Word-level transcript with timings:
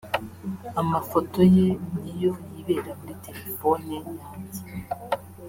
Amafoto 0.81 1.39
ye 1.55 1.67
niyo 1.99 2.31
yibera 2.51 2.91
muri 2.99 3.13
telephone 3.25 3.93
yanjye 4.19 4.61